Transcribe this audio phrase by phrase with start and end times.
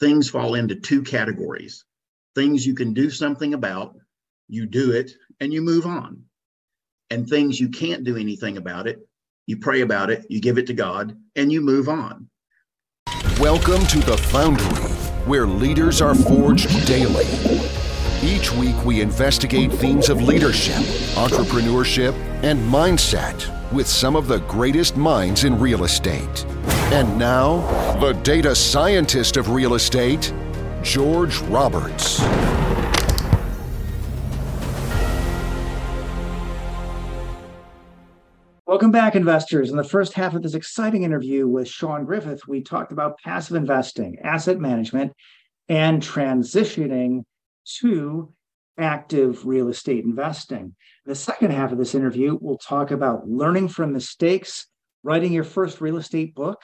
[0.00, 1.84] things fall into two categories
[2.38, 3.96] things you can do something about,
[4.46, 6.22] you do it, and you move on.
[7.10, 9.00] And things you can't do anything about it,
[9.46, 12.28] you pray about it, you give it to God, and you move on.
[13.40, 14.66] Welcome to the Foundry,
[15.26, 17.67] where leaders are forged daily.
[18.22, 20.82] Each week, we investigate themes of leadership,
[21.14, 26.44] entrepreneurship, and mindset with some of the greatest minds in real estate.
[26.92, 27.60] And now,
[28.00, 30.32] the data scientist of real estate,
[30.82, 32.20] George Roberts.
[38.66, 39.70] Welcome back, investors.
[39.70, 43.54] In the first half of this exciting interview with Shawn Griffith, we talked about passive
[43.54, 45.12] investing, asset management,
[45.68, 47.22] and transitioning
[47.80, 48.32] to
[48.78, 50.74] active real estate investing.
[51.04, 54.66] The second half of this interview, we'll talk about learning from mistakes,
[55.02, 56.60] writing your first real estate book,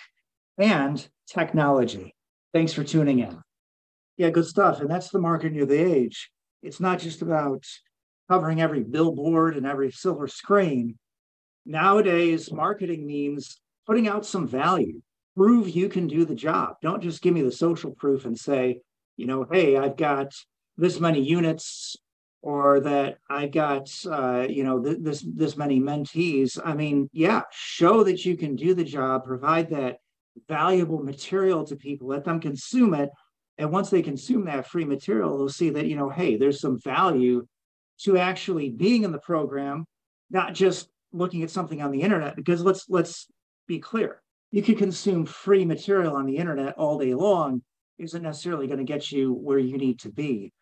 [0.59, 2.15] and technology.
[2.53, 3.41] Thanks for tuning in.
[4.17, 4.81] Yeah, good stuff.
[4.81, 6.31] And that's the marketing of the age.
[6.63, 7.65] It's not just about
[8.29, 10.99] covering every billboard and every silver screen.
[11.67, 15.01] Nowadays, marketing means putting out some value.
[15.37, 16.77] Prove you can do the job.
[16.81, 18.81] Don't just give me the social proof and say,
[19.17, 20.33] you know, hey, I've got
[20.77, 21.97] this many units
[22.45, 26.59] or that I got uh, you know th- this this many mentees.
[26.63, 29.97] I mean, yeah, show that you can do the job, provide that
[30.47, 33.09] valuable material to people, let them consume it,
[33.57, 36.79] and once they consume that free material, they'll see that you know, hey, there's some
[36.79, 37.47] value
[38.01, 39.87] to actually being in the program,
[40.29, 42.37] not just looking at something on the internet.
[42.37, 43.27] Because let's let's
[43.67, 47.63] be clear, you can consume free material on the internet all day long
[47.99, 50.53] isn't necessarily going to get you where you need to be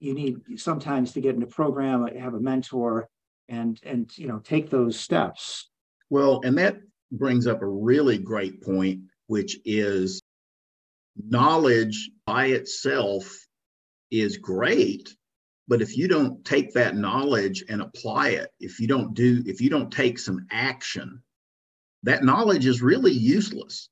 [0.00, 3.08] you need sometimes to get in a program have a mentor
[3.48, 5.68] and and you know take those steps.
[6.08, 6.80] Well and that
[7.12, 10.20] brings up a really great point which is
[11.28, 13.46] knowledge by itself
[14.10, 15.14] is great
[15.68, 19.60] but if you don't take that knowledge and apply it if you don't do if
[19.60, 21.22] you don't take some action
[22.04, 23.88] that knowledge is really useless.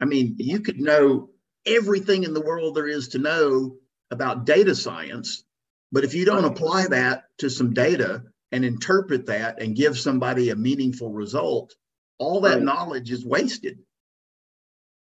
[0.00, 1.30] I mean you could know
[1.64, 3.76] everything in the world there is to know
[4.10, 5.44] about data science.
[5.92, 8.22] But if you don't apply that to some data
[8.52, 11.74] and interpret that and give somebody a meaningful result,
[12.18, 12.62] all that right.
[12.62, 13.78] knowledge is wasted.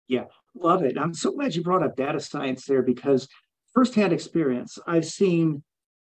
[0.07, 0.25] Yeah,
[0.55, 0.97] love it.
[0.97, 3.27] I'm so glad you brought up data science there because
[3.73, 5.63] firsthand experience, I've seen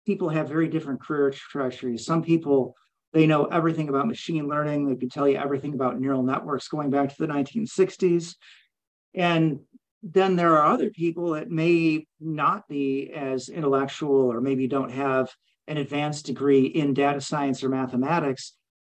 [0.07, 2.05] people have very different career trajectories.
[2.05, 2.75] Some people,
[3.13, 4.89] they know everything about machine learning.
[4.89, 8.35] They can tell you everything about neural networks going back to the 1960s.
[9.15, 9.61] And
[10.03, 15.31] then there are other people that may not be as intellectual or maybe don't have
[15.69, 18.55] an advanced degree in data science or mathematics,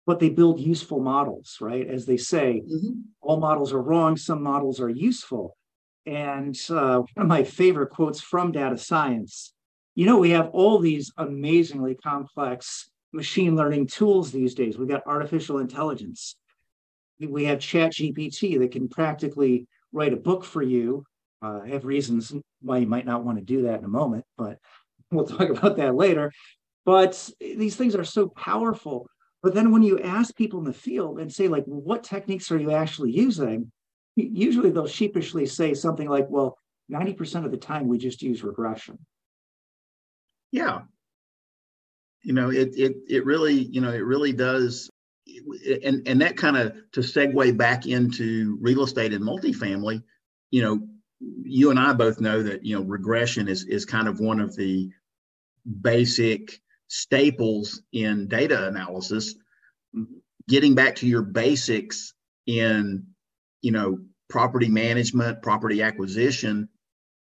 [0.07, 1.87] but they build useful models, right?
[1.87, 3.01] As they say, mm-hmm.
[3.21, 5.57] all models are wrong, some models are useful.
[6.07, 9.55] And uh, one of my favorite quotes from data science
[9.95, 14.77] you know, we have all these amazingly complex machine learning tools these days.
[14.77, 16.37] We've got artificial intelligence.
[17.21, 21.05] We have Chat GPT that can practically write a book for you.
[21.41, 24.25] Uh, I have reasons why you might not want to do that in a moment,
[24.37, 24.59] but
[25.11, 26.33] we'll talk about that later.
[26.85, 29.07] But these things are so powerful.
[29.43, 32.59] But then when you ask people in the field and say, like, what techniques are
[32.59, 33.71] you actually using?
[34.17, 36.59] Usually they'll sheepishly say something like, well,
[36.91, 38.99] 90% of the time we just use regression.
[40.51, 40.83] Yeah.
[42.23, 44.91] You know, it it it really, you know, it really does
[45.83, 50.03] and and that kind of to segue back into real estate and multifamily,
[50.51, 50.87] you know,
[51.21, 54.55] you and I both know that you know regression is is kind of one of
[54.57, 54.91] the
[55.81, 59.35] basic staples in data analysis.
[60.49, 62.13] Getting back to your basics
[62.47, 63.07] in
[63.63, 63.99] you know
[64.29, 66.69] property management, property acquisition,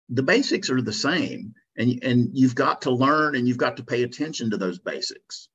[0.10, 3.84] the basics are the same, and and you've got to learn and you've got to
[3.84, 5.50] pay attention to those basics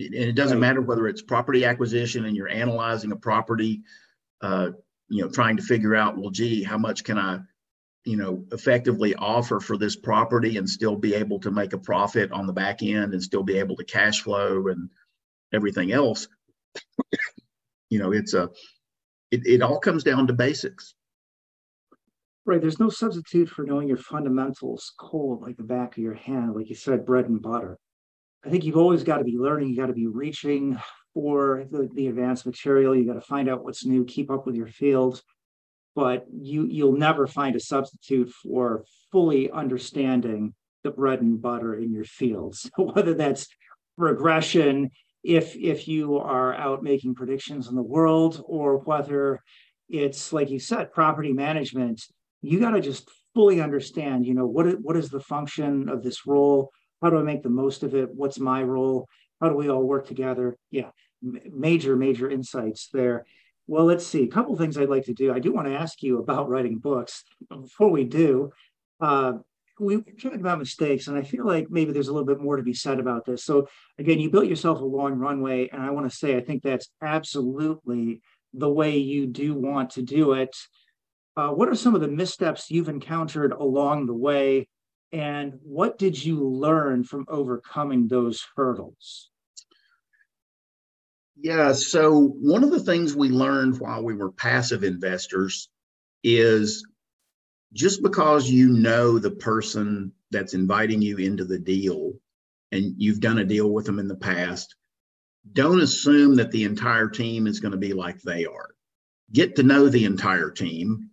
[0.00, 0.68] and it doesn't right.
[0.68, 3.82] matter whether it's property acquisition and you're analyzing a property
[4.42, 4.70] uh,
[5.08, 7.38] you know trying to figure out well gee how much can i
[8.04, 12.32] you know effectively offer for this property and still be able to make a profit
[12.32, 14.88] on the back end and still be able to cash flow and
[15.52, 16.28] everything else
[17.90, 18.48] you know it's a
[19.30, 20.94] it, it all comes down to basics.
[22.46, 22.60] Right.
[22.60, 26.68] There's no substitute for knowing your fundamentals cold like the back of your hand like
[26.68, 27.78] you said bread and butter
[28.44, 29.68] I think you've always got to be learning.
[29.68, 30.78] You got to be reaching
[31.12, 32.94] for the, the advanced material.
[32.96, 35.22] You got to find out what's new, keep up with your field.
[35.96, 40.54] But you you'll never find a substitute for fully understanding
[40.84, 42.70] the bread and butter in your fields.
[42.78, 43.48] Whether that's
[43.96, 44.90] regression,
[45.22, 49.42] if if you are out making predictions in the world, or whether
[49.88, 52.02] it's like you said, property management,
[52.40, 56.26] you got to just fully understand, you know, what what is the function of this
[56.26, 56.70] role?
[57.02, 58.14] How do I make the most of it?
[58.14, 59.08] What's my role?
[59.40, 60.56] How do we all work together?
[60.70, 60.90] Yeah,
[61.22, 63.24] major, major insights there.
[63.66, 64.24] Well, let's see.
[64.24, 65.32] A couple things I'd like to do.
[65.32, 67.24] I do want to ask you about writing books.
[67.48, 68.50] Before we do,
[69.00, 69.34] uh,
[69.78, 72.56] we were talking about mistakes, and I feel like maybe there's a little bit more
[72.56, 73.44] to be said about this.
[73.44, 73.68] So,
[73.98, 76.90] again, you built yourself a long runway, and I want to say I think that's
[77.00, 78.20] absolutely
[78.52, 80.54] the way you do want to do it.
[81.36, 84.68] Uh, what are some of the missteps you've encountered along the way,
[85.12, 89.30] and what did you learn from overcoming those hurdles?
[91.42, 95.68] Yeah, so one of the things we learned while we were passive investors
[96.22, 96.86] is
[97.72, 102.12] just because you know the person that's inviting you into the deal
[102.72, 104.74] and you've done a deal with them in the past,
[105.52, 108.70] don't assume that the entire team is going to be like they are.
[109.32, 111.09] Get to know the entire team.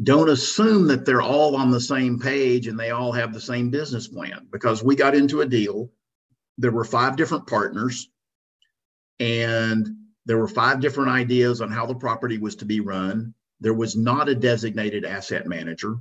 [0.00, 3.70] Don't assume that they're all on the same page and they all have the same
[3.70, 5.90] business plan because we got into a deal.
[6.56, 8.08] There were five different partners
[9.20, 9.88] and
[10.24, 13.34] there were five different ideas on how the property was to be run.
[13.60, 15.96] There was not a designated asset manager.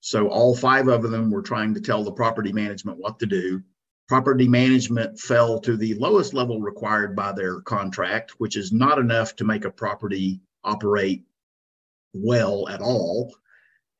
[0.00, 3.62] So all five of them were trying to tell the property management what to do.
[4.08, 9.36] Property management fell to the lowest level required by their contract, which is not enough
[9.36, 11.24] to make a property operate
[12.14, 13.34] well at all.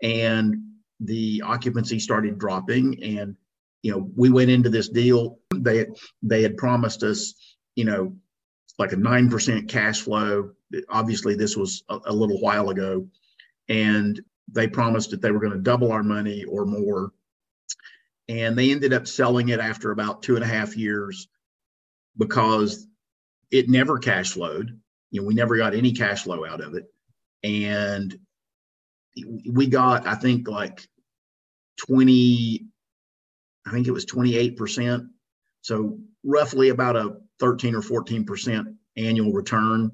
[0.03, 0.57] And
[1.01, 3.03] the occupancy started dropping.
[3.03, 3.37] And,
[3.83, 5.39] you know, we went into this deal.
[5.55, 5.87] They
[6.23, 7.35] they had promised us,
[7.75, 8.17] you know,
[8.79, 10.51] like a 9% cash flow.
[10.89, 13.07] Obviously, this was a, a little while ago.
[13.69, 14.21] And
[14.53, 17.13] they promised that they were going to double our money or more.
[18.29, 21.29] And they ended up selling it after about two and a half years
[22.17, 22.87] because
[23.51, 24.81] it never cash flowed.
[25.11, 26.85] You know, we never got any cash flow out of it.
[27.45, 28.19] And
[29.47, 30.89] we got, I think, like
[31.87, 32.67] 20,
[33.67, 35.07] I think it was 28%.
[35.61, 39.91] So roughly about a 13 or 14% annual return,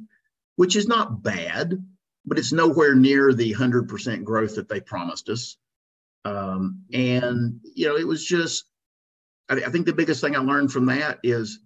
[0.56, 1.84] which is not bad,
[2.24, 5.56] but it's nowhere near the 100% growth that they promised us.
[6.24, 8.64] Um, and, you know, it was just,
[9.48, 11.60] I, I think the biggest thing I learned from that is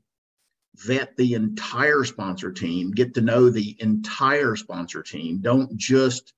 [0.76, 5.40] vet the entire sponsor team, get to know the entire sponsor team.
[5.40, 6.32] Don't just,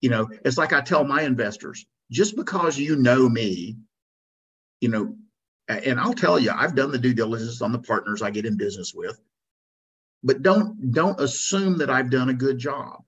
[0.00, 3.76] you know, it's like I tell my investors just because you know me,
[4.80, 5.16] you know,
[5.68, 8.56] and I'll tell you, I've done the due diligence on the partners I get in
[8.56, 9.20] business with,
[10.24, 13.04] but don't don't assume that I've done a good job.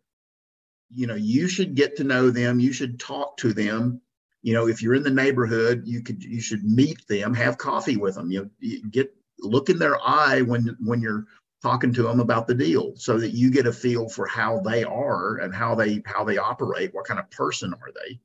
[0.95, 2.61] You know, you should get to know them.
[2.61, 4.01] You should talk to them.
[4.43, 7.97] You know, if you're in the neighborhood, you could you should meet them, have coffee
[7.97, 8.31] with them.
[8.31, 9.13] You, know, get
[9.43, 11.27] look in their eye when when you're
[11.63, 14.83] talking to them about the deal, so that you get a feel for how they
[14.85, 16.93] are and how they how they operate.
[16.93, 18.19] What kind of person are they?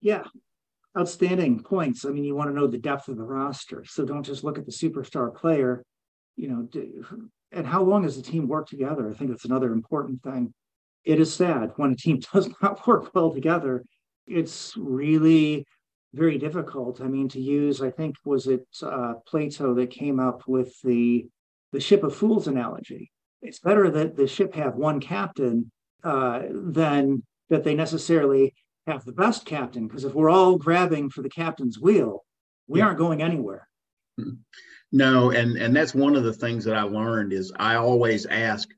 [0.00, 0.24] Yeah,
[0.98, 2.04] outstanding points.
[2.04, 3.84] I mean, you want to know the depth of the roster.
[3.84, 5.82] So don't just look at the superstar player,
[6.36, 6.68] you know,
[7.52, 9.08] and how long has the team worked together?
[9.08, 10.52] I think that's another important thing.
[11.04, 13.84] It is sad when a team does not work well together.
[14.26, 15.66] It's really
[16.14, 17.00] very difficult.
[17.00, 21.26] I mean, to use, I think, was it uh, Plato that came up with the
[21.72, 23.10] the ship of fools analogy.
[23.40, 25.72] It's better that the ship have one captain
[26.04, 28.54] uh, than that they necessarily
[28.86, 32.24] have the best captain because if we're all grabbing for the captain's wheel,
[32.66, 32.86] we yeah.
[32.86, 33.68] aren't going anywhere.
[34.18, 34.34] Hmm.
[34.92, 38.68] No, and and that's one of the things that I learned is I always ask,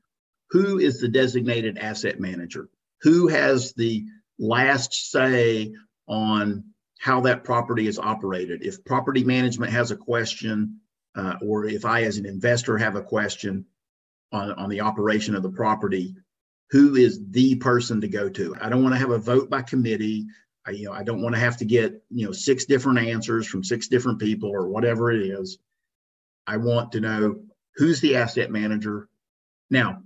[0.51, 2.69] who is the designated asset manager?
[3.01, 4.05] Who has the
[4.39, 5.73] last say
[6.07, 6.63] on
[7.05, 8.63] how that property is operated?
[8.63, 10.79] If property management has a question,
[11.15, 13.63] uh, or if I as an investor have a question
[14.31, 16.15] on, on the operation of the property,
[16.71, 18.55] who is the person to go to.
[18.59, 20.25] I don't want to have a vote by committee.
[20.65, 23.45] I, you know, I don't want to have to get, you know, six different answers
[23.45, 25.59] from six different people or whatever it is.
[26.47, 27.35] I want to know
[27.75, 29.09] who's the asset manager.
[29.69, 30.01] Now,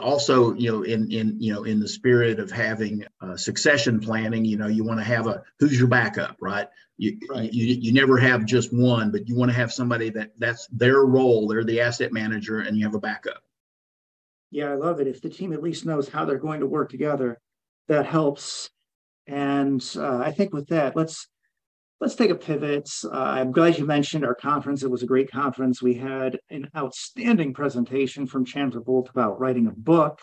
[0.00, 4.44] also, you know, in in you know, in the spirit of having uh, succession planning,
[4.44, 6.68] you know, you want to have a who's your backup, right?
[6.98, 7.52] You, right.
[7.52, 11.04] you you never have just one, but you want to have somebody that that's their
[11.04, 11.48] role.
[11.48, 13.42] They're the asset manager, and you have a backup
[14.52, 15.06] yeah, I love it.
[15.08, 17.40] If the team at least knows how they're going to work together,
[17.88, 18.70] that helps.
[19.26, 21.26] And uh, I think with that, let's
[22.02, 22.90] let's take a pivot.
[23.04, 24.82] Uh, I'm glad you mentioned our conference.
[24.82, 25.80] It was a great conference.
[25.80, 30.18] We had an outstanding presentation from Chandler Bolt about writing a book.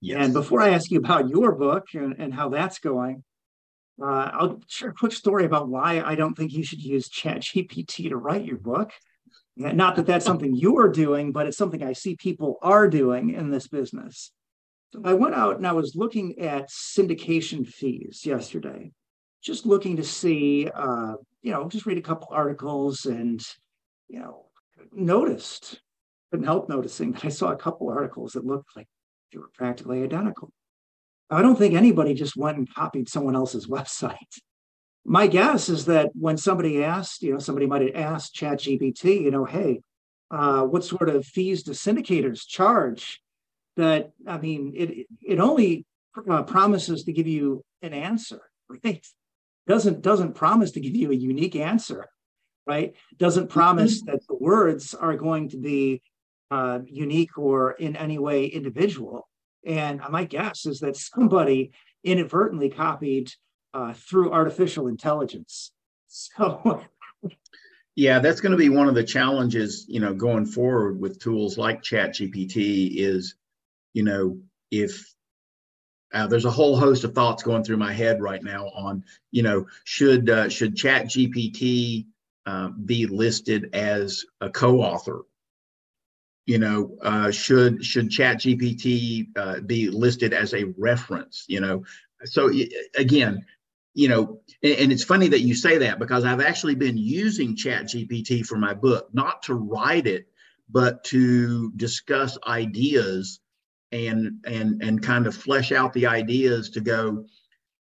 [0.00, 0.24] Yes.
[0.24, 3.24] And before I ask you about your book and, and how that's going,
[4.00, 8.08] uh, I'll share a quick story about why I don't think you should use ChatGPT
[8.10, 8.92] to write your book.
[9.56, 13.50] Not that that's something you're doing, but it's something I see people are doing in
[13.50, 14.30] this business.
[15.02, 18.92] I went out and I was looking at syndication fees yesterday,
[19.42, 23.40] just looking to see, uh, you know, just read a couple articles and,
[24.08, 24.46] you know,
[24.92, 25.80] noticed,
[26.30, 28.88] couldn't help noticing that I saw a couple articles that looked like
[29.32, 30.50] they were practically identical.
[31.30, 34.16] I don't think anybody just went and copied someone else's website.
[35.04, 39.30] My guess is that when somebody asked, you know, somebody might have asked ChatGPT, you
[39.30, 39.80] know, hey,
[40.30, 43.20] uh, what sort of fees do syndicators charge?
[43.76, 45.84] That I mean, it it only
[46.28, 48.40] uh, promises to give you an answer,
[48.84, 49.06] right?
[49.66, 52.06] Doesn't doesn't promise to give you a unique answer,
[52.66, 52.94] right?
[53.16, 56.02] Doesn't promise that the words are going to be
[56.50, 59.28] uh, unique or in any way individual.
[59.66, 61.72] And my guess is that somebody
[62.04, 63.32] inadvertently copied
[63.74, 65.72] uh, through artificial intelligence.
[66.06, 66.84] So,
[67.96, 71.58] yeah, that's going to be one of the challenges, you know, going forward with tools
[71.58, 72.96] like ChatGPT.
[72.96, 73.34] Is,
[73.92, 74.38] you know,
[74.70, 75.15] if
[76.16, 79.42] uh, there's a whole host of thoughts going through my head right now on, you
[79.42, 82.06] know, should uh, should ChatGPT
[82.46, 85.22] uh, be listed as a co-author?
[86.46, 91.84] You know uh, should should chat gpt uh, be listed as a reference you know?
[92.24, 92.52] So
[92.96, 93.44] again
[93.94, 97.56] you know and, and, it's funny that you say that because i've actually been using
[97.56, 100.28] chat gpt for my book not to write it
[100.68, 103.40] but to discuss ideas
[103.96, 107.24] and and and kind of flesh out the ideas to go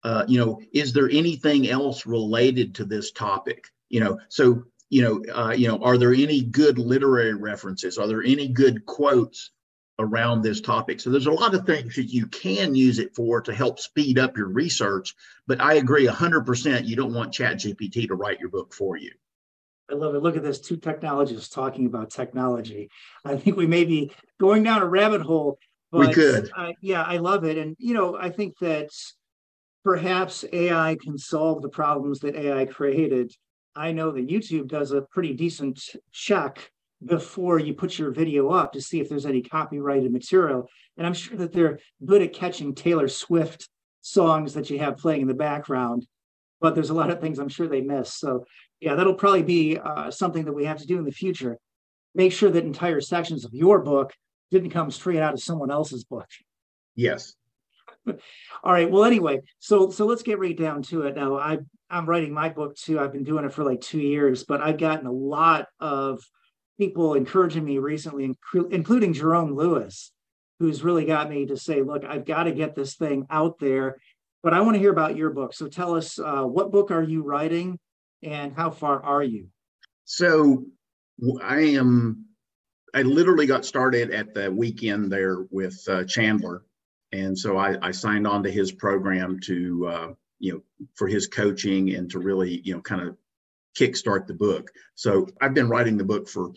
[0.03, 5.01] uh, you know is there anything else related to this topic you know so you
[5.01, 7.97] know, uh, you know, are there any good literary references?
[7.97, 9.51] Are there any good quotes
[9.99, 10.99] around this topic?
[10.99, 14.19] So there's a lot of things that you can use it for to help speed
[14.19, 15.15] up your research.
[15.47, 16.85] But I agree 100%.
[16.85, 19.11] You don't want ChatGPT to write your book for you.
[19.89, 20.23] I love it.
[20.23, 20.59] Look at this.
[20.59, 22.89] Two technologists talking about technology.
[23.23, 25.59] I think we may be going down a rabbit hole.
[25.91, 26.49] But, we could.
[26.55, 27.57] Uh, yeah, I love it.
[27.57, 28.89] And, you know, I think that
[29.83, 33.31] perhaps AI can solve the problems that AI created
[33.75, 36.71] I know that YouTube does a pretty decent check
[37.03, 40.69] before you put your video up to see if there's any copyrighted material.
[40.97, 43.67] And I'm sure that they're good at catching Taylor Swift
[44.01, 46.07] songs that you have playing in the background,
[46.61, 48.13] but there's a lot of things I'm sure they miss.
[48.13, 48.45] So,
[48.79, 51.57] yeah, that'll probably be uh, something that we have to do in the future.
[52.13, 54.13] Make sure that entire sections of your book
[54.55, 56.27] didn't come straight out of someone else's book.
[56.95, 57.33] Yes.
[58.07, 58.89] All right.
[58.89, 61.15] Well, anyway, so so let's get right down to it.
[61.15, 61.59] Now, I
[61.89, 62.99] I'm writing my book too.
[62.99, 66.21] I've been doing it for like two years, but I've gotten a lot of
[66.79, 68.33] people encouraging me recently,
[68.71, 70.11] including Jerome Lewis,
[70.59, 73.97] who's really got me to say, look, I've got to get this thing out there.
[74.41, 75.53] But I want to hear about your book.
[75.53, 77.79] So tell us, uh, what book are you writing,
[78.23, 79.47] and how far are you?
[80.05, 80.65] So
[81.43, 82.25] I am.
[82.95, 86.63] I literally got started at the weekend there with uh, Chandler
[87.11, 91.27] and so I, I, signed on to his program to uh, you know for his
[91.27, 93.15] coaching and to really you know kind of
[93.77, 94.71] kickstart the book.
[94.95, 96.51] So I've been writing the book for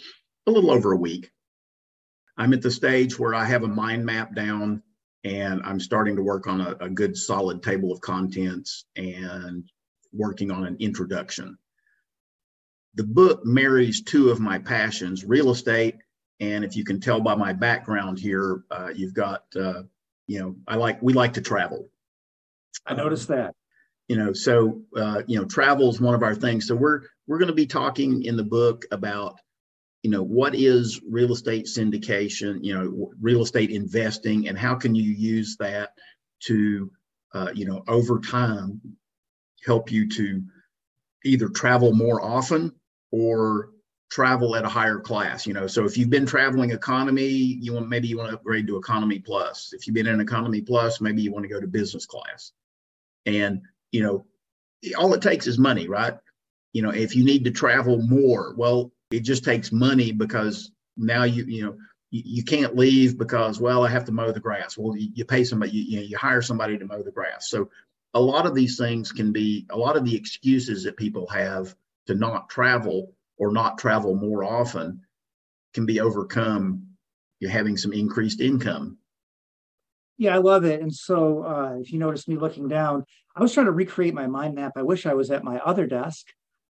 [0.46, 1.30] a little over a week.
[2.36, 4.82] I'm at the stage where I have a mind map down
[5.24, 9.68] and I'm starting to work on a, a good solid table of contents and
[10.12, 11.58] working on an introduction.
[12.94, 15.96] The book marries two of my passions, real estate,
[16.40, 19.82] and if you can tell by my background here, uh, you've got uh,
[20.26, 21.88] you know, I like we like to travel.
[22.86, 23.54] I noticed that.
[24.08, 26.66] You know, so uh, you know, travel is one of our things.
[26.66, 29.38] So we're we're going to be talking in the book about
[30.02, 34.94] you know what is real estate syndication you know real estate investing and how can
[34.94, 35.90] you use that
[36.40, 36.90] to
[37.34, 38.80] uh, you know over time
[39.66, 40.42] help you to
[41.24, 42.72] either travel more often
[43.10, 43.70] or
[44.10, 45.66] travel at a higher class you know?
[45.66, 49.18] So if you've been traveling economy you want maybe you want to upgrade to economy
[49.18, 49.72] plus.
[49.72, 52.52] If you've been in economy plus maybe you want to go to business class.
[53.26, 53.62] And
[53.92, 54.26] you know
[54.96, 56.14] all it takes is money right?
[56.72, 61.24] You know if you need to travel more well it just takes money because now
[61.24, 61.76] you you know
[62.10, 64.78] you, you can't leave because well i have to mow the grass.
[64.78, 67.50] Well you, you pay somebody you, you, know, you hire somebody to mow the grass.
[67.50, 67.70] So
[68.14, 71.74] a lot of these things can be a lot of the excuses that people have
[72.06, 75.00] to not travel or not travel more often
[75.74, 76.82] can be overcome
[77.40, 78.98] you're having some increased income.
[80.16, 80.80] Yeah i love it.
[80.80, 83.04] And so uh, if you notice me looking down
[83.36, 84.72] i was trying to recreate my mind map.
[84.76, 86.26] I wish i was at my other desk.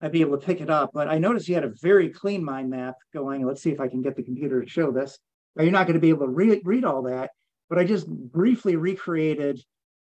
[0.02, 2.44] I'd be able to pick it up but i noticed you had a very clean
[2.44, 3.46] mind map going.
[3.46, 5.18] Let's see if i can get the computer to show this.
[5.58, 7.30] You're not going to be able to re- read all that
[7.68, 9.62] but i just briefly recreated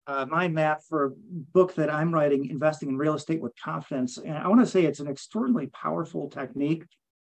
[0.08, 1.12] uh, mind map for a
[1.54, 4.18] book that I'm writing, Investing in Real Estate with Confidence.
[4.18, 6.84] And I want to say it's an extraordinarily powerful technique.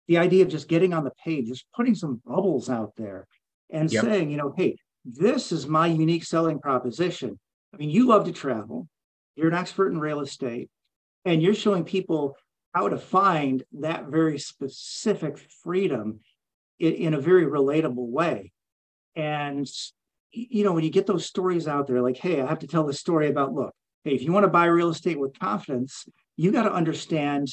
[0.09, 3.27] The idea of just getting on the page, just putting some bubbles out there
[3.71, 4.05] and yep.
[4.05, 7.39] saying, you know, hey, this is my unique selling proposition.
[7.73, 8.89] I mean, you love to travel,
[9.35, 10.71] you're an expert in real estate,
[11.25, 12.37] and you're showing people
[12.75, 16.21] how to find that very specific freedom
[16.79, 18.53] in, in a very relatable way.
[19.15, 19.67] And
[20.33, 22.85] you know, when you get those stories out there, like, hey, I have to tell
[22.85, 26.07] the story about look, hey, if you want to buy real estate with confidence,
[26.37, 27.49] you got to understand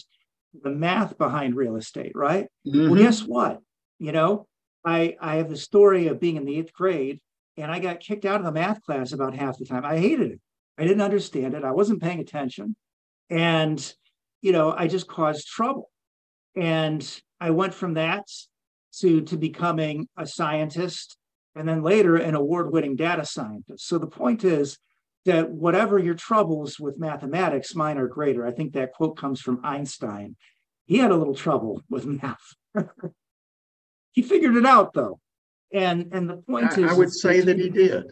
[0.62, 2.48] the math behind real estate, right?
[2.68, 2.90] Mm-hmm.
[2.90, 3.60] Well, guess what?
[4.00, 4.48] You know,
[4.86, 7.20] I I have the story of being in the eighth grade
[7.58, 9.86] and I got kicked out of the math class about half the time.
[9.86, 10.42] I hated it.
[10.78, 11.64] I didn't understand it.
[11.64, 12.76] I wasn't paying attention.
[13.30, 13.94] And,
[14.42, 15.90] you know, I just caused trouble.
[16.56, 18.28] And I went from that
[19.00, 21.18] to, to becoming a scientist
[21.56, 23.88] and then later an award winning data scientist.
[23.88, 24.78] So the point is
[25.26, 28.46] that whatever your troubles with mathematics, mine are greater.
[28.46, 30.36] I think that quote comes from Einstein.
[30.86, 32.56] He had a little trouble with math.
[34.12, 35.20] he figured it out though.
[35.72, 38.12] And and the point I, is I would say that he did.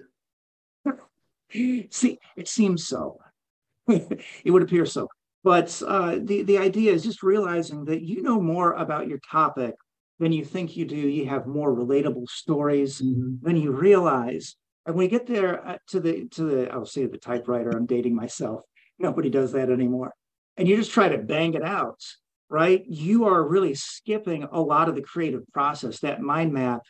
[1.91, 3.19] See, it seems so.
[3.87, 5.07] it would appear so.
[5.43, 9.75] But uh, the, the idea is just realizing that you know more about your topic
[10.21, 10.95] than you think you do.
[10.95, 13.37] You have more relatable stories mm-hmm.
[13.41, 14.55] than you realize.
[14.85, 17.87] And when you get there uh, to the to the I'll say the typewriter, I'm
[17.87, 18.61] dating myself.
[18.99, 20.13] Nobody does that anymore.
[20.57, 21.99] And you just try to bang it out,
[22.49, 22.83] right?
[22.87, 25.99] You are really skipping a lot of the creative process.
[25.99, 26.83] That mind map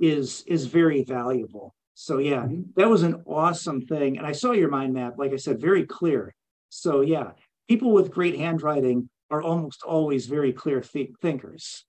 [0.00, 1.76] is is very valuable.
[1.94, 2.62] So yeah, mm-hmm.
[2.74, 4.18] that was an awesome thing.
[4.18, 6.34] And I saw your mind map, like I said, very clear.
[6.70, 7.30] So yeah,
[7.68, 11.84] people with great handwriting are almost always very clear th- thinkers.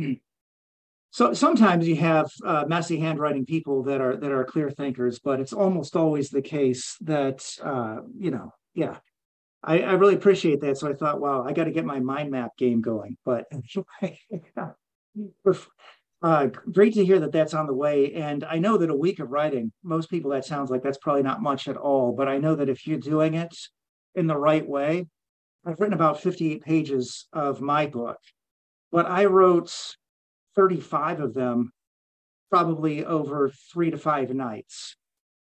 [1.12, 5.40] So sometimes you have uh, messy handwriting people that are that are clear thinkers, but
[5.40, 8.98] it's almost always the case that uh, you know, yeah.
[9.62, 10.78] I, I really appreciate that.
[10.78, 13.16] So I thought, wow, I got to get my mind map game going.
[13.24, 13.46] But
[16.22, 18.14] uh, great to hear that that's on the way.
[18.14, 21.22] And I know that a week of writing, most people that sounds like that's probably
[21.22, 22.12] not much at all.
[22.12, 23.54] But I know that if you're doing it
[24.14, 25.06] in the right way,
[25.64, 28.18] I've written about 58 pages of my book,
[28.92, 29.74] but I wrote
[30.56, 31.72] 35 of them
[32.50, 34.96] probably over three to five nights.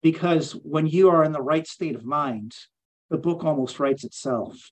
[0.02, 2.54] Because when you are in the right state of mind,
[3.10, 4.70] the book almost writes itself.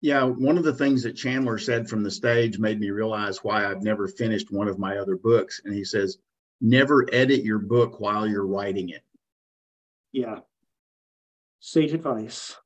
[0.00, 3.66] Yeah, one of the things that Chandler said from the stage made me realize why
[3.66, 5.60] I've never finished one of my other books.
[5.64, 6.18] And he says,
[6.60, 9.02] never edit your book while you're writing it.
[10.12, 10.40] Yeah.
[11.60, 12.56] Sage advice.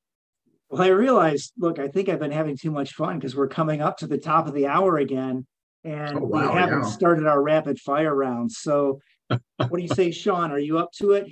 [0.71, 3.83] Well, I realized, look, I think I've been having too much fun because we're coming
[3.83, 5.45] up to the top of the hour again
[5.83, 6.89] and oh, wow, we haven't yeah.
[6.91, 8.53] started our rapid fire round.
[8.53, 10.53] So, what do you say, Shawn?
[10.53, 11.27] Are you up to it?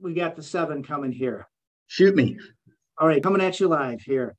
[0.00, 1.46] We got the seven coming here.
[1.86, 2.38] Shoot me.
[2.98, 4.36] All right, coming at you live here.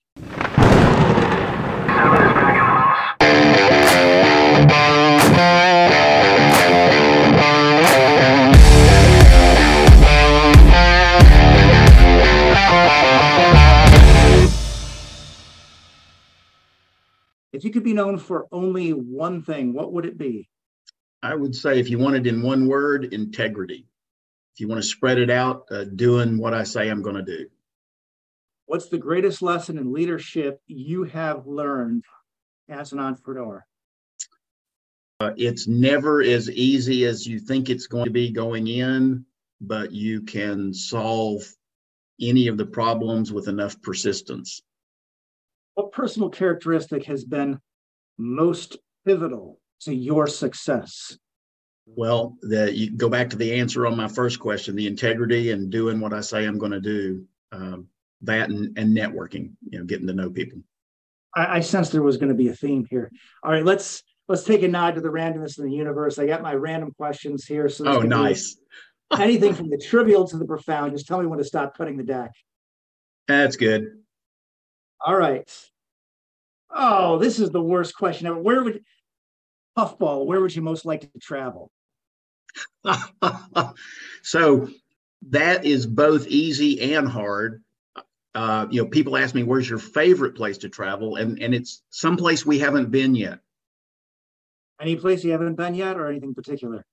[17.55, 20.49] If you could be known for only one thing, what would it be?
[21.23, 23.87] I would say, if you want it in one word, integrity.
[24.53, 27.23] If you want to spread it out, uh, doing what I say I'm going to
[27.23, 27.47] do.
[28.65, 32.03] What's the greatest lesson in leadership you have learned
[32.67, 33.65] as an entrepreneur?
[35.21, 39.25] Uh, it's never as easy as you think it's going to be going in,
[39.61, 41.41] but you can solve
[42.19, 44.61] any of the problems with enough persistence.
[45.75, 47.59] What personal characteristic has been
[48.17, 51.17] most pivotal to your success?
[51.85, 55.69] Well, the, you go back to the answer on my first question: the integrity and
[55.69, 57.25] doing what I say I'm going to do.
[57.51, 57.87] Um,
[58.21, 60.59] that and, and networking, you know, getting to know people.
[61.35, 63.11] I, I sensed there was going to be a theme here.
[63.43, 66.17] All right, let's let's take a nod to the randomness in the universe.
[66.17, 67.69] I got my random questions here.
[67.69, 68.57] So oh, nice.
[69.19, 70.93] anything from the trivial to the profound.
[70.93, 72.31] Just tell me when to stop cutting the deck.
[73.27, 73.99] That's good.
[75.01, 75.49] All right.
[76.69, 78.37] Oh, this is the worst question ever.
[78.37, 78.83] Where would
[79.75, 80.25] puffball?
[80.25, 81.71] Where would you most like to travel?
[84.23, 84.69] so
[85.29, 87.63] that is both easy and hard
[88.35, 91.83] uh, you know, people ask me, "Where's your favorite place to travel?" and and it's
[91.89, 93.39] someplace we haven't been yet.
[94.81, 96.85] Any place you haven't been yet, or anything particular?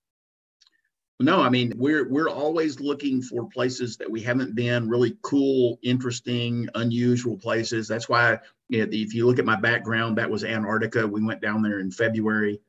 [1.19, 5.79] No, I mean we're we're always looking for places that we haven't been, really cool,
[5.83, 7.87] interesting, unusual places.
[7.87, 11.07] That's why you know, if you look at my background, that was Antarctica.
[11.07, 12.59] We went down there in February,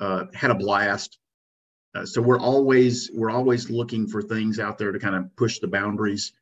[0.00, 1.18] uh, had a blast.
[1.94, 5.58] Uh, so we're always we're always looking for things out there to kind of push
[5.58, 6.32] the boundaries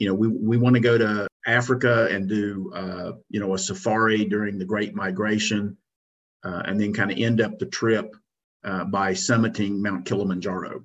[0.00, 3.58] you know, we, we want to go to Africa and do, uh, you know, a
[3.58, 5.76] safari during the Great Migration,
[6.42, 8.16] uh, and then kind of end up the trip
[8.64, 10.84] uh, by summiting Mount Kilimanjaro.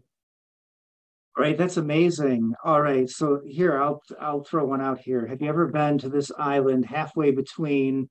[1.38, 2.54] Right, that's amazing.
[2.64, 5.28] All right, so here I'll I'll throw one out here.
[5.28, 8.10] Have you ever been to this island halfway between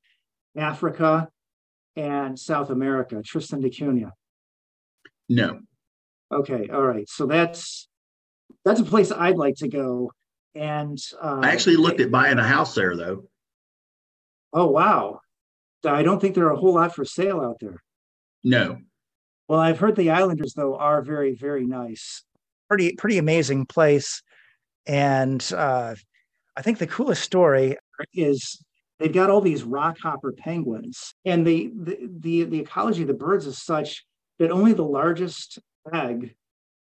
[0.56, 1.28] Africa
[1.96, 4.10] and South America, Tristan da Cunha?
[5.30, 5.60] No.
[6.30, 7.08] Okay, all right.
[7.08, 7.88] So that's
[8.62, 10.10] that's a place I'd like to go.
[10.54, 13.24] And uh, I actually looked at buying a house there, though.
[14.52, 15.20] Oh wow!
[15.82, 17.82] I don't think there are a whole lot for sale out there.
[18.42, 18.80] No.
[19.48, 22.22] Well, I've heard the Islanders though are very very nice
[22.74, 24.22] pretty pretty amazing place.
[24.87, 25.94] And uh,
[26.56, 27.76] I think the coolest story
[28.12, 28.62] is
[28.98, 33.46] they've got all these rockhopper penguins, and the, the the the ecology of the birds
[33.46, 34.04] is such
[34.40, 35.60] that only the largest
[35.92, 36.34] egg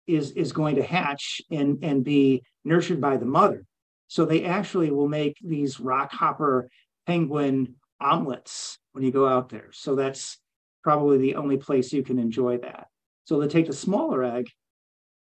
[0.08, 3.66] is is going to hatch and and be nurtured by the mother.
[4.08, 6.68] So they actually will make these rockhopper
[7.06, 9.70] penguin omelets when you go out there.
[9.72, 10.38] So that's
[10.84, 12.88] probably the only place you can enjoy that.
[13.26, 14.48] So they take the smaller egg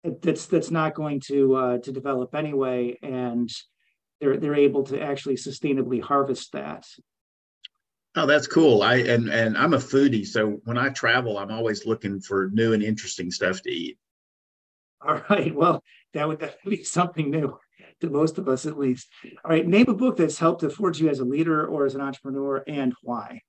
[0.03, 3.49] that's that's not going to uh, to develop anyway, and
[4.21, 6.87] they're they're able to actually sustainably harvest that.
[8.15, 8.81] Oh, that's cool.
[8.81, 12.73] I and and I'm a foodie, so when I travel, I'm always looking for new
[12.73, 13.97] and interesting stuff to eat.
[15.01, 15.53] All right.
[15.53, 15.83] Well,
[16.13, 17.57] that would definitely be something new
[18.01, 19.07] to most of us, at least.
[19.45, 19.65] All right.
[19.65, 22.63] Name a book that's helped to forge you as a leader or as an entrepreneur,
[22.67, 23.41] and why.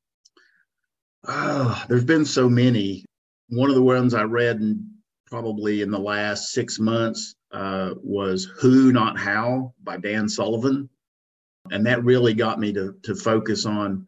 [1.26, 3.04] Oh, there's been so many.
[3.48, 4.86] One of the ones I read and
[5.30, 10.88] probably in the last six months uh, was Who Not How by Dan Sullivan.
[11.70, 14.06] And that really got me to, to focus on,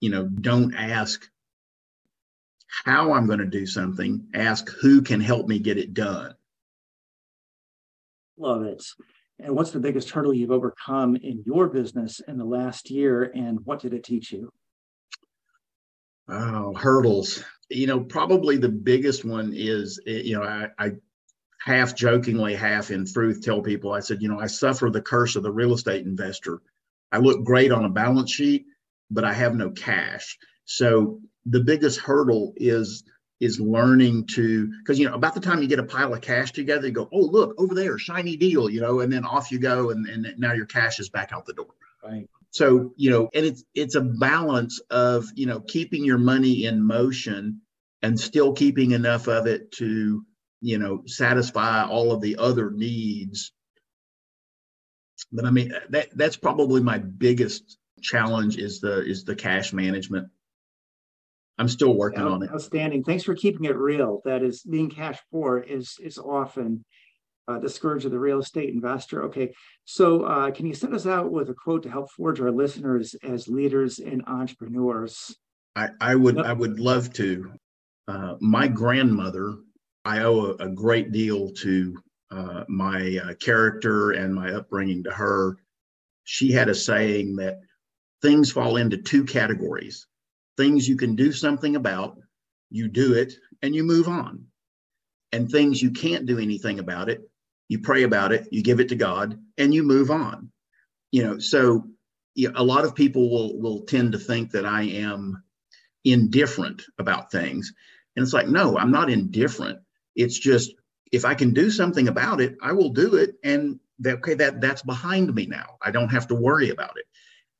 [0.00, 1.28] you know, don't ask
[2.84, 6.34] how I'm going to do something, ask who can help me get it done.
[8.36, 8.82] Love it.
[9.38, 13.60] And what's the biggest hurdle you've overcome in your business in the last year, and
[13.64, 14.50] what did it teach you?
[16.28, 20.92] Oh, hurdles you know, probably the biggest one is, eh, you know, I, I
[21.58, 25.36] half jokingly, half in truth tell people, I said, you know, I suffer the curse
[25.36, 26.60] of the real estate investor.
[27.12, 28.66] I look great on a balance sheet,
[29.10, 30.38] but I have no cash.
[30.64, 33.04] So the biggest hurdle is
[33.40, 36.52] is learning to because you know about the time you get a pile of cash
[36.52, 39.58] together you go oh look over there shiny deal you know and then off you
[39.58, 43.30] go and, and now your cash is back out the door right so you know
[43.34, 47.60] and it's it's a balance of you know keeping your money in motion
[48.02, 50.22] and still keeping enough of it to
[50.60, 53.52] you know satisfy all of the other needs.
[55.32, 60.28] But i mean that that's probably my biggest challenge is the is the cash management.
[61.58, 62.50] I'm still working yeah, on it.
[62.50, 63.04] outstanding.
[63.04, 64.20] Thanks for keeping it real.
[64.24, 66.84] That is being cash poor is is often
[67.48, 69.52] uh, the scourge of the real estate investor okay
[69.84, 73.14] so uh, can you send us out with a quote to help forge our listeners
[73.22, 75.36] as leaders and entrepreneurs
[75.74, 76.46] I, I would yep.
[76.46, 77.52] I would love to.
[78.08, 79.56] Uh, my grandmother,
[80.04, 81.96] I owe a, a great deal to
[82.30, 85.56] uh, my uh, character and my upbringing to her.
[86.24, 87.60] She had a saying that
[88.20, 90.06] things fall into two categories
[90.58, 92.18] things you can do something about,
[92.68, 94.44] you do it, and you move on.
[95.32, 97.22] And things you can't do anything about it,
[97.72, 100.52] you pray about it, you give it to God, and you move on.
[101.10, 101.88] You know, so
[102.34, 105.42] you know, a lot of people will will tend to think that I am
[106.04, 107.72] indifferent about things.
[108.14, 109.78] And it's like, no, I'm not indifferent.
[110.14, 110.74] It's just
[111.12, 113.36] if I can do something about it, I will do it.
[113.42, 115.78] And that, okay, that that's behind me now.
[115.80, 117.06] I don't have to worry about it.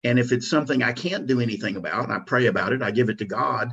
[0.04, 3.08] And if it's something I can't do anything about, I pray about it, I give
[3.08, 3.72] it to God.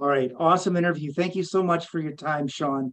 [0.00, 0.32] All right.
[0.38, 1.12] Awesome interview.
[1.12, 2.92] Thank you so much for your time, Shawn.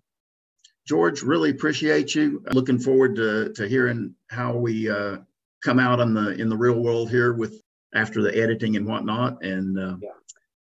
[0.90, 2.44] George, really appreciate you.
[2.52, 5.18] Looking forward to, to hearing how we uh,
[5.64, 7.62] come out in the in the real world here with
[7.94, 9.44] after the editing and whatnot.
[9.44, 10.10] And uh, yeah.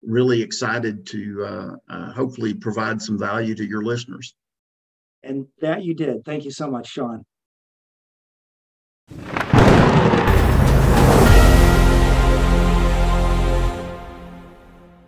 [0.02, 4.34] really excited to uh, uh hopefully provide some value to your listeners.
[5.22, 6.24] And that you did.
[6.24, 7.26] Thank you so much, Shawn.